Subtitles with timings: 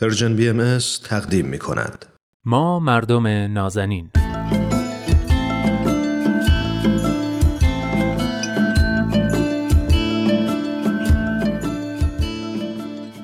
[0.00, 2.06] Persian BM تقدیم می کند.
[2.44, 4.10] ما مردم نازنین.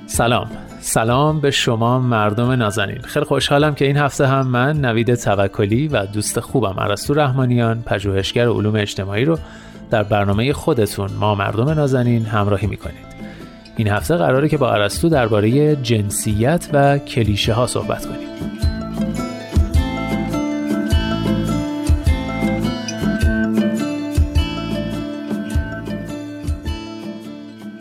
[0.07, 0.51] سلام.
[0.81, 3.01] سلام به شما مردم نازنین.
[3.03, 8.49] خیلی خوشحالم که این هفته هم من نوید توکلی و دوست خوبم ارسطو رحمانیان پژوهشگر
[8.49, 9.39] علوم اجتماعی رو
[9.91, 13.09] در برنامه خودتون ما مردم نازنین همراهی می‌کنید.
[13.79, 18.29] این هفته قراره که با ارسطو درباره جنسیت و کلیشه ها صحبت کنیم.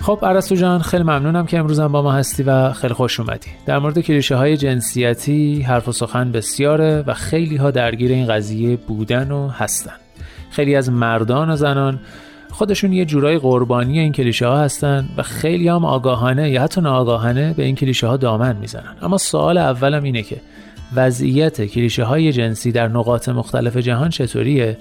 [0.01, 3.49] خب ارسطو جان خیلی ممنونم که امروزم با ما هستی و خیلی خوش اومدی.
[3.65, 8.75] در مورد کلیشه های جنسیتی حرف و سخن بسیاره و خیلی ها درگیر این قضیه
[8.75, 9.95] بودن و هستن.
[10.49, 11.99] خیلی از مردان و زنان
[12.51, 17.53] خودشون یه جورای قربانی این کلیشه ها هستن و خیلی هم آگاهانه یا حتی ناآگاهانه
[17.53, 18.95] به این کلیشه ها دامن می‌زنن.
[19.01, 20.37] اما سوال اولم اینه که
[20.95, 24.77] وضعیت کلیشه های جنسی در نقاط مختلف جهان چطوریه؟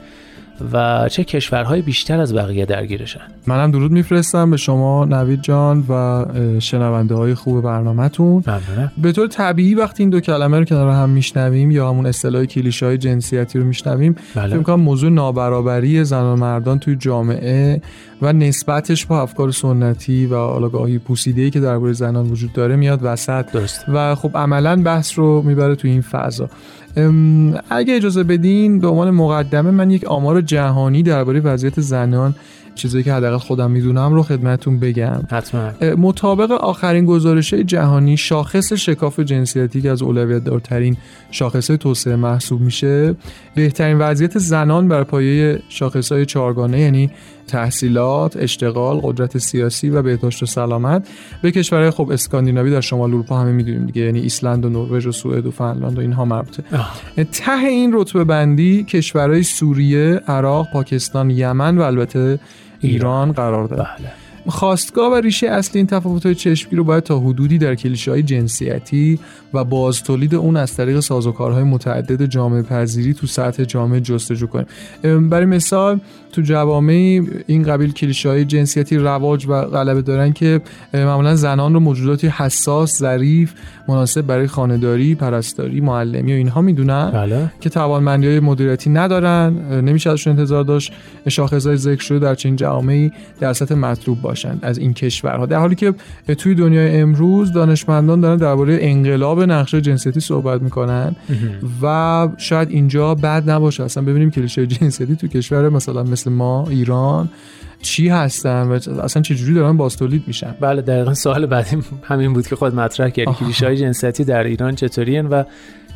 [0.73, 3.21] و چه کشورهای بیشتر از بقیه درگیرشن.
[3.47, 6.25] منم درود میفرستم به شما نوید جان و
[6.61, 8.45] شنونده های خوب برنامهتون.
[9.03, 12.87] به طور طبیعی وقتی این دو کلمه رو کنار هم میشنویم یا همون اصطلاح کلیشه
[12.87, 14.55] های جنسیتی رو میشنویم بله.
[14.55, 17.83] فکر کنم موضوع نابرابری زن و مردان توی جامعه
[18.23, 23.53] و نسبتش با افکار سنتی و آلاگاهی پوسیده که درباره زنان وجود داره میاد وسط.
[23.53, 23.85] درست.
[23.89, 26.49] و خب عملا بحث رو می‌بره توی این فضا.
[27.71, 32.35] اگه اجازه بدین به عنوان مقدمه من یک آمار جهانی درباره وضعیت زنان
[32.77, 35.23] چیزی که حداقل خودم می‌دونم رو خدمتون بگم.
[35.31, 35.71] حتما.
[35.99, 40.97] مطابق آخرین گزارش جهانی شاخص شکاف جنسیتی که از اولویت دارترین
[41.31, 43.15] شاخص توسعه محسوب میشه
[43.55, 47.11] بهترین وضعیت زنان بر پایه شاخص های چهارگانه یعنی
[47.47, 51.09] تحصیلات، اشتغال، قدرت سیاسی و بهداشت و سلامت
[51.43, 55.13] به کشورهای خب اسکاندیناوی در شمال اروپا همه می‌دونیم دیگه یعنی ایسلند و نروژ و
[55.13, 56.63] سوئد و فنلاند و اینها مربوطه.
[57.33, 62.39] ته این رتبه بندی کشورهای سوریه، عراق، پاکستان، یمن و البته
[62.87, 63.89] ایران قرار داره.
[63.99, 64.26] بله.
[64.47, 69.19] خواستگاه و ریشه اصلی این تفاوت‌های چشمگیر رو باید تا حدودی در کلیشه‌های جنسیتی
[69.55, 74.67] و باز تولید اون از طریق سازوکارهای متعدد جامعه پذیری تو سطح جامعه جستجو کنیم.
[75.29, 76.01] برای مثال
[76.33, 80.61] تو جوامع این قبیل کلیشه‌های جنسیتی رواج و غلبه دارن که
[80.95, 83.53] معمولا زنان رو موجوداتی حساس، ظریف،
[83.89, 87.53] مناسب برای خانهداری، پرستاری، معلمی و اینها می‌دونن بله.
[87.61, 90.93] که توانمندی های مدیریتی ندارن نمیشه ازشون انتظار داشت
[91.29, 95.47] شاخصهای ذکر شده در چنین جوامعی در سطح مطلوب باشند از این کشورها.
[95.47, 95.95] در حالی که
[96.39, 101.17] توی دنیای امروز دانشمندان دارن درباره انقلاب نقشه جنسیتی صحبت می‌کنن
[101.83, 103.85] و شاید اینجا بد نباشه.
[103.85, 107.29] اصلا ببینیم کلیشه جنسیتی تو کشور مثلا مثل ما ایران
[107.83, 110.55] چی هستن و اصلا چجوری دارن باستولید میشن.
[110.61, 113.33] بله دقیقا سوال بعدی همین بود که خود مطرح کردی.
[113.33, 115.45] کلیشه های جنسیتی در ایران چطوری و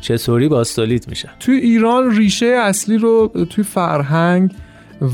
[0.01, 4.51] چطوری باستولید میشن؟ توی ایران ریشه اصلی رو توی فرهنگ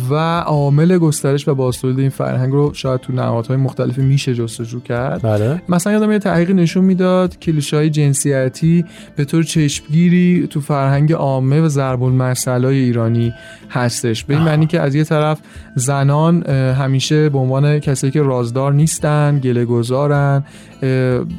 [0.09, 5.22] و عامل گسترش و بازتولید این فرهنگ رو شاید تو نهادهای مختلفی میشه جستجو کرد.
[5.22, 5.62] بله.
[5.70, 11.68] مثلا یادم یه تحقیقی نشون می‌داد کلیشه‌های جنسیتی به طور چشمگیری تو فرهنگ عامه و
[11.68, 13.34] ضرب المثل ایرانی
[13.70, 14.24] هستش.
[14.24, 15.40] به این معنی که از یه طرف
[15.75, 20.44] زنان همیشه به عنوان کسایی که رازدار نیستن گله گذارن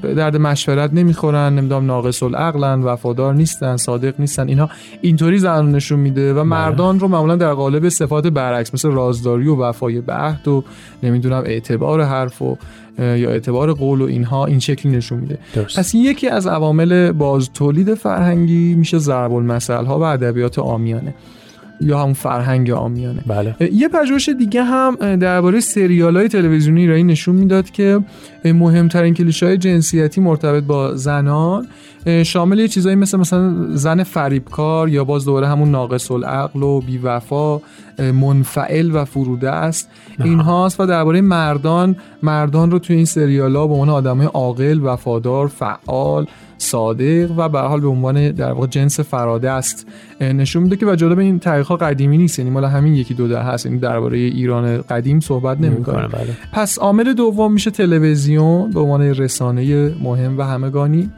[0.02, 4.70] درد مشورت نمی‌خورن نمی‌دونم ناقص العقلن وفادار نیستن صادق نیستن اینها
[5.00, 9.56] اینطوری زنان نشون میده و مردان رو معمولا در قالب صفات برعکس مثل رازداری و
[9.56, 10.64] وفای به عهد و
[11.02, 12.56] نمی‌دونم اعتبار حرف و
[12.98, 15.78] یا اعتبار قول و اینها این شکلی نشون میده درست.
[15.78, 21.14] پس یکی از عوامل باز تولید فرهنگی میشه ضرب المثل ها و ادبیات عامیانه
[21.80, 23.56] یا همون فرهنگ عامیانه بله.
[23.72, 28.00] یه پژوهش دیگه هم درباره سریال های تلویزیونی ایرانی نشون می‌داد که
[28.44, 31.66] مهمترین کلیشه های جنسیتی مرتبط با زنان
[32.24, 37.60] شامل یه چیزایی مثل مثلا زن فریبکار یا باز دوباره همون ناقص العقل و بیوفا
[37.98, 39.88] منفعل و فروده است.
[40.24, 44.80] این هاست و درباره مردان مردان رو توی این سریال ها به عنوان آدمای عاقل
[44.82, 46.26] وفادار فعال
[46.58, 49.86] صادق و به حال به عنوان در واقع جنس فراده است.
[50.20, 53.42] نشون میده که و جالب این تاریخ قدیمی نیست یعنی مال همین یکی دو ده
[53.42, 56.08] هست یعنی درباره ایران قدیم صحبت نمی‌کنه.
[56.08, 56.36] بله.
[56.52, 61.10] پس عامل دوم میشه تلویزیون به عنوان رسانه مهم و همگانی.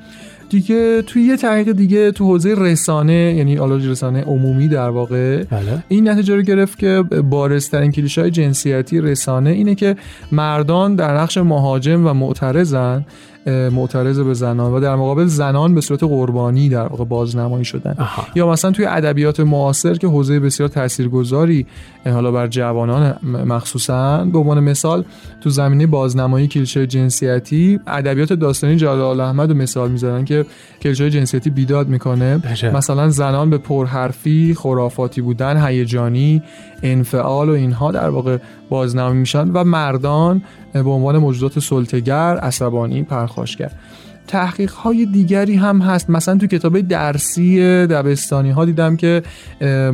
[0.51, 5.85] دیگه توی یه تحقیق دیگه تو حوزه رسانه یعنی آلاج رسانه عمومی در واقع بله.
[5.89, 9.97] این نتیجه رو گرفت که بارزترین کلیشه‌های جنسیتی رسانه اینه که
[10.33, 13.07] مردان در نقش مهاجم و معترضن
[13.47, 17.97] معترض به زنان و در مقابل زنان به صورت قربانی در واقع بازنمایی شدن.
[18.35, 21.67] یا مثلا توی ادبیات معاصر که حوزه بسیار تاثیرگذاری
[22.05, 24.25] حالا بر جوانان مخصوصا.
[24.25, 25.05] به عنوان مثال
[25.41, 30.47] تو زمینه بازنمایی کلیشه جنسیتی ادبیات داستانی جلال احمد مثال می‌زنن که
[30.83, 32.43] کلیشه جنسیتی بیداد می‌کنه.
[32.75, 36.43] مثلا زنان به پرحرفی خرافاتی بودن هیجانی
[36.83, 38.39] انفعال و اینها در واقع
[38.69, 40.43] بازنمایی میشن و مردان
[40.73, 43.71] به عنوان موجودات سلطگر عصبانی پرخاشگر
[44.31, 46.11] تحقیق های دیگری هم هست.
[46.11, 49.23] مثلا تو کتاب درسی دبستانی ها دیدم که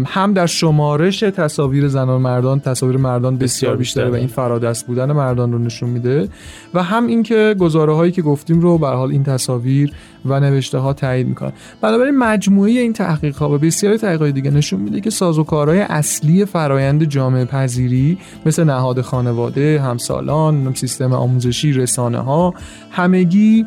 [0.07, 5.53] هم در شمارش تصاویر زنان مردان تصاویر مردان بسیار بیشتره و این فرادست بودن مردان
[5.53, 6.29] رو نشون میده.
[6.75, 9.93] و هم اینکه گزاره هایی که گفتیم رو به حال این تصاویر
[10.25, 11.53] و نوشته ها تایید می‌کنن.
[11.81, 17.05] بنابراین مجموعه این تحقیق ها و بسیاری تحقیقات دیگه نشون میده که سازوکارهای اصلی فرایند
[17.05, 22.55] جامعه پذیری مثل نهاد خانواده همسالان سیستم آموزشی رسانه ها
[22.91, 23.67] همگی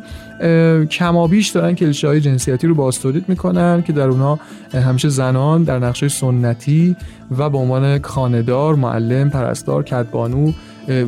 [0.90, 4.38] کمابیش دارن کلیشه های جنسیتی رو باستولید می‌کنن که در اونها
[4.72, 6.96] همیشه زنان در نقشه سنتی
[7.38, 10.52] و به عنوان خاندار، معلم، پرستار، کدبانو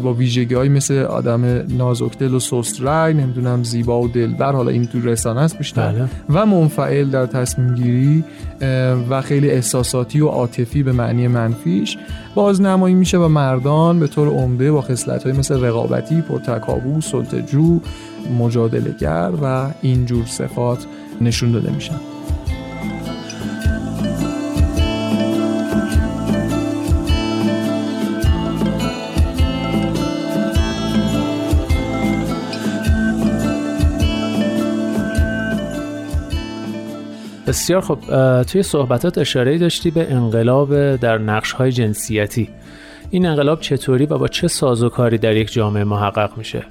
[0.02, 4.86] با ویژگی های مثل آدم نازکدل و سست رای نمی‌دونم زیبا و دلبر حالا این
[4.86, 6.08] تو رسانه است بیشتر بله.
[6.30, 8.24] و منفعل در تصمیم گیری
[9.10, 11.98] و خیلی احساساتی و عاطفی به معنی منفیش
[12.34, 17.80] بازنمایی میشه و مردان به طور عمده با خصلت های مثل رقابتی، پرتکابو، سلطجو،
[18.38, 20.86] مجادلگر و اینجور صفات
[21.20, 22.12] نشون داده میشن
[37.52, 37.99] بسیار خب
[38.43, 42.49] توی صحبتات اشاره داشتی به انقلاب در نقش های جنسیتی.
[43.12, 46.64] این انقلاب چطوری و با چه سازوکاری در یک جامعه محقق میشه؟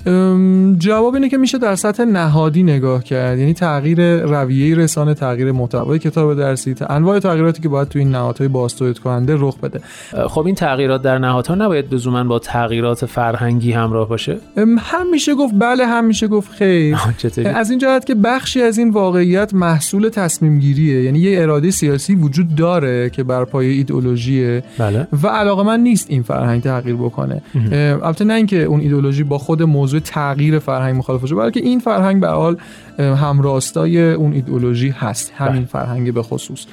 [0.77, 3.39] جواب اینه که میشه در سطح نهادی نگاه کرد.
[3.39, 8.47] یعنی تغییر رویه رسانه تغییر محتوای کتاب درسی انواع تغییراتی که باید تو این نهادهای
[8.47, 9.79] باستولید کننده رخ بده.
[10.27, 14.37] خب این تغییرات در نهادها نباید لزوما با تغییرات فرهنگی همراه باشه؟
[14.79, 16.97] هم میشه گفت بله هم میشه گفت خیر.
[17.55, 22.15] از این جهت که بخشی از این واقعیت محصول تصمیم گیریه یعنی یه اراده سیاسی
[22.15, 24.63] وجود داره که بر پایه ایدئولوژیه.
[24.77, 25.07] بله.
[25.23, 27.41] و علاقه من نیست این فرهنگ تغییر بکنه.
[28.03, 32.21] البته نه اینکه اون ایدولوژی با خود موضوع تغییر فرهنگ مخالف باشه بلکه این فرهنگ
[32.21, 32.57] به حال
[32.99, 35.65] همراستای اون ایدولوژی هست همین بله.
[35.65, 36.65] فرهنگ به خصوص.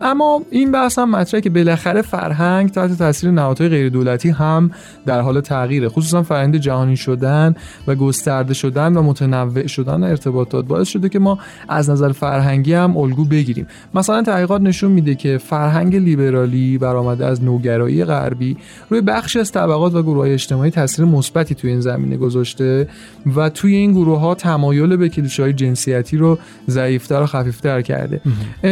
[0.00, 4.70] اما این بحث هم مطرحه که بالاخره فرهنگ تحت تاثیر نهادهای غیر دولتی هم
[5.06, 7.54] در حال تغییره خصوصا فرآیند جهانی شدن
[7.86, 11.38] و گسترده شدن و متنوع شدن ارتباطات باعث شده که ما
[11.68, 13.66] از نظر فرهنگی هم الگو بگیریم.
[13.94, 18.56] مثلا تحقیقات نشون میده که فرهنگ لیبرالی برآمده از نوگرایی غربی
[18.90, 22.88] روی بخشی از طبقات و گروه های اجتماعی تاثیر مثبتی توی این زمینه گذاشته
[23.36, 26.38] و توی این گروه ها تمایل به کلیشه‌های جنسیتی رو
[26.68, 28.20] ضعیفتر و خفیفتر کرده.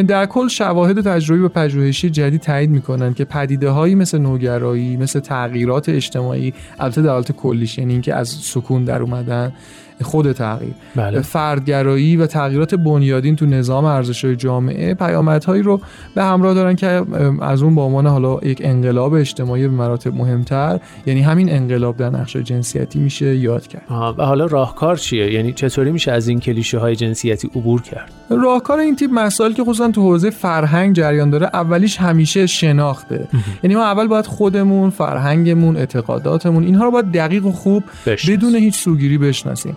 [0.03, 5.21] در کل شواهد تجربی و پژوهشی جدید تایید می‌کنن که پدیده هایی مثل نوگرایی مثل
[5.21, 9.53] تغییرات اجتماعی البته در حالت کلیش یعنی اینکه از سکون در اومدن
[10.02, 10.75] خود تغییر.
[10.96, 11.20] بله.
[11.20, 15.81] فردگرایی و تغییرات بنیادین تو نظام ارزش‌های جامعه پیامدهایی رو
[16.14, 17.02] به همراه دارن که
[17.41, 22.11] از اون با عنوان حالا یک انقلاب اجتماعی به مراتب مهمتر یعنی همین انقلاب در
[22.11, 23.82] نقش جنسیتی میشه یاد کرد.
[23.91, 28.79] و حالا راهکار چیه؟ یعنی چطوری میشه از این کلیشه های جنسیتی عبور کرد؟ راهکار
[28.79, 33.29] این تیپ مسائل که خصوصا تو حوزه فرهنگ جریان داره اولیش همیشه شناخته.
[33.62, 37.85] یعنی ما اول باید خودمون فرهنگمون اعتقاداتمون اینها رو باید دقیق و خوب
[38.29, 39.76] بدون هیچ سوگیری بشناسیم.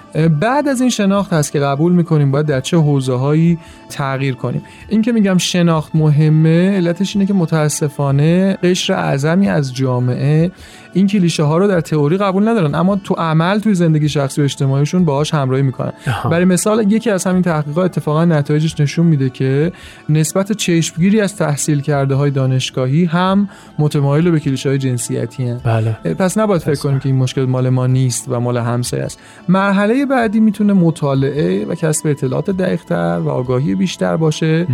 [0.39, 3.57] بعد از این شناخت هست که قبول می‌کنیم باید در چه حوزه هایی
[3.89, 10.51] تغییر کنیم این که میگم شناخت مهمه علتش اینه که متاسفانه قشر اعظمی از جامعه
[10.93, 14.43] این کلیشه ها رو در تئوری قبول ندارن اما تو عمل توی زندگی شخصی و
[14.43, 15.93] اجتماعیشون باهاش همراهی می‌کنن
[16.31, 19.71] برای مثال یکی از همین تحقیقات اتفاقا نتایجش نشون میده که
[20.09, 23.49] نسبت چشمگیری از تحصیل کرده های دانشگاهی هم
[23.79, 25.57] متمایل به کلیشه های جنسیتی هن.
[25.63, 26.13] بله.
[26.13, 30.00] پس نباید فکر کنیم که این مشکل مال ما نیست و مال همسایه است مرحله
[30.05, 34.67] بعدی می‌تونه مطالعه و کسب اطلاعات دقیقتر و آگاهی بیشتر باشه.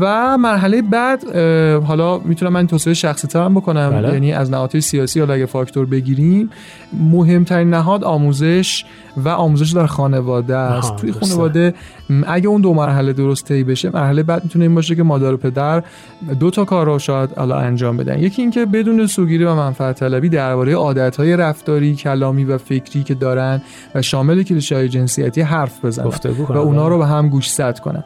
[0.00, 1.36] و مرحله بعد
[1.84, 3.90] حالا می‌تونم من توصیه شخصی ترم بکنم.
[3.90, 4.12] بله.
[4.12, 6.50] یعنی از نهادهای سیاسی حالا اگه فاکتور بگیریم
[6.92, 8.84] مهمترین نهاد آموزش
[9.16, 10.96] و آموزش در خانواده است.
[10.96, 11.74] توی خانواده
[12.26, 15.36] اگه اون دو مرحله درست طی بشه مرحله بعد می‌تونه این باشه که مادر و
[15.36, 15.82] پدر
[16.40, 18.18] دو تا کار رو شاید حالا انجام بدن.
[18.18, 23.62] یکی اینکه بدون سوگیری و منفعت طلبی درباره عادتهای رفتاری کلامی و فکری که دارن
[23.94, 26.10] و شامل کلیشه های جنسیتی حرف بزنن
[26.48, 28.04] و اونا رو به هم گوش کنن.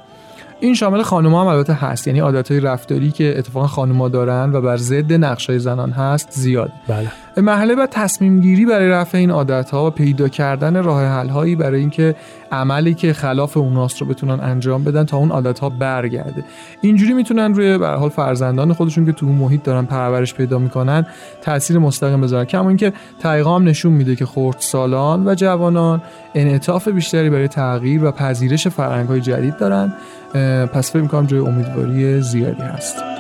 [0.63, 2.07] این شامل خانم هم البته هست.
[2.07, 6.73] یعنی عادتهای رفتاری که اتفاقا خانم‌ها دارن و بر ضد نقشای زنان هست زیاد.
[6.89, 7.09] بله.
[7.37, 11.57] مرحله بعد تصمیم گیری برای رفع این عادت ها و پیدا کردن راه حل هایی
[11.57, 12.15] برای اینکه
[12.53, 16.45] عملی که خلاف اوناست رو بتونن انجام بدن تا اون عادت ها برگرده.
[16.81, 21.07] اینجوری می‌تونن روی به حال فرزندان خودشون که تو اون محیط دارن پرورش پیدا می‌کنن
[21.43, 22.45] تاثیر مستقیم بذارن.
[22.45, 26.03] کما اینکه تحقیقا هم نشون میده که خردسالان و جوانان
[26.35, 29.93] انعطاف بیشتری برای تغییر و پذیرش فرهنگ های جدید دارن
[30.73, 33.12] پس فکر می‌کنم جای امیدواری زیادی هست.